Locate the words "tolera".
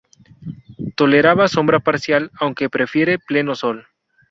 0.95-1.47